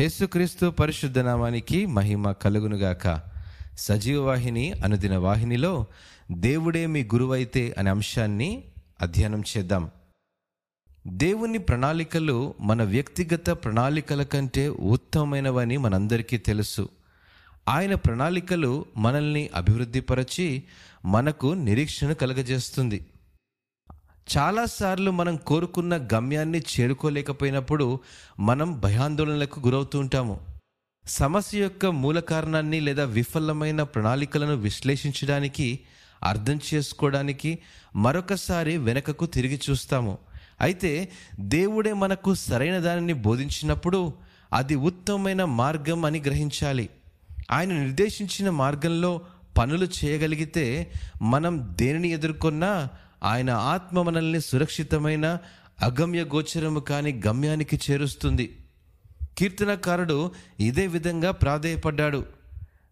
[0.00, 3.20] యేసుక్రీస్తు పరిశుద్ధ నామానికి మహిమ కలుగునుగాక.
[3.78, 5.86] సజీవ వాహిని అనుదిన వాహినిలో
[6.32, 8.64] దేవుడే మీ గురువైతే అనే అంశాన్ని
[9.02, 9.90] అధ్యయనం చేద్దాం.
[11.06, 16.88] దేవుని ప్రణాళికలు మన వ్యక్తిగత ప్రణాళికల కంటే ఉత్తమమైనవని మనందరికీ తెలుసు.
[17.68, 20.62] ఆయన ప్రణాళికలు మనల్ని అభివృద్ధిపరచి
[21.04, 23.06] మనకు నిరీక్షణ కలగజేస్తుంది.
[24.36, 28.00] చాలాసార్లు మనం కోరుకున్న గమ్యాన్ని చేరుకోలేకపోయినప్పుడు
[28.40, 30.40] మనం భయాందోళనలకు గురవుతూ ఉంటాము.
[31.06, 35.80] సమస్య యొక్క మూల కారణాన్ని లేదా విఫలమైన ప్రణాళికలను విశ్లేషించడానికి
[36.22, 37.58] అర్థం చేసుకోవడానికి
[37.96, 40.18] మరొకసారి వెనకకు తిరిగి చూస్తాము.
[40.60, 41.08] అయితే
[41.40, 44.12] దేవుడే మనకు సరైన దానిని బోధించినప్పుడు
[44.52, 46.88] అది ఉత్తమమైన మార్గం అని గ్రహించాలి.
[47.50, 49.20] ఆయన నిర్దేశించిన మార్గంలో
[49.58, 52.88] పనులు చేయగలిగితే మనం దేనిని ఎదుర్కొన్నా
[53.22, 55.38] ఆయన ఆత్మ మనల్ని సురక్షితమైన
[55.82, 58.58] అగమ్య గోచరము కాని గమ్యానికి చేరుస్తుంది.
[59.38, 62.24] కీర్తనకారుడు ఇదే విధంగా ప్రాధేయపడ్డాడు.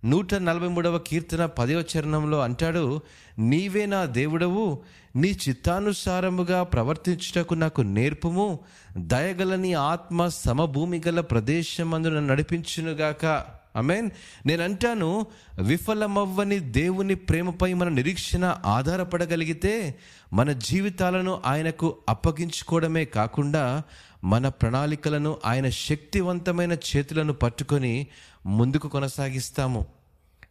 [0.05, 3.01] నూట నలభై మూడవ కీర్తన పదవ చరణంలో అంటాడు
[3.39, 4.83] నీవే నా దేవుడవు
[5.17, 8.61] నీ చిత్తానుసారముగా ప్రవర్తించుటకు నాకు నేర్పుము.
[8.97, 13.45] దయగల నీ ఆత్మ సమభూమి గల ప్రదేశమందు నన్ను నడిపించునుగాక.
[13.77, 14.11] అమేన్
[14.47, 15.27] నేను అంటాను
[15.63, 19.95] విఫలమవ్వని దేవుని ప్రేమపై మన నిరీక్షణ ఆధారపడగలిగితే
[20.33, 23.83] మన జీవితాలను ఆయనకు అప్పగించుకోవడమే కాకుండా
[24.25, 28.07] మన ప్రణాళికలను ఆయన శక్తివంతమైన చేతులను పట్టుకొని
[28.47, 29.87] ముందుకు కొనసాగిస్తాము.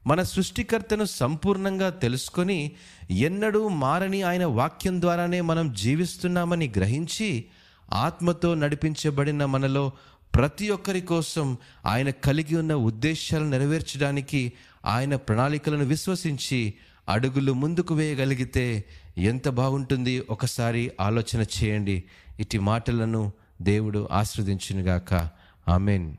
[0.07, 2.71] మన సృష్టికర్తను సంపూర్ణంగా తెలుసుకొని
[3.11, 7.45] ఎన్నడూ మారని ఆయన వాక్యం ద్వారానే మనం జీవిస్తున్నామని గ్రహించి
[7.93, 9.91] ఆత్మతో నడిపించబడిన మనలో
[10.35, 14.53] ప్రతి ఒక్కరి కోసం ఆయన కలిగి ఉన్న ఉద్దేశాలను నెరవేర్చడానికి
[14.85, 16.73] ఆయన ప్రణాళికలను విశ్వసించి
[17.09, 18.85] అడుగులు ముందుకు వేయగలిగితే
[19.17, 20.23] ఎంత బాగుంటుంది?
[20.29, 22.03] ఒకసారి ఆలోచన చేయండి.
[22.39, 25.29] ఇటు మాటలను దేవుడు ఆస్వాదించునుగాక
[25.67, 26.13] ఆమెన్.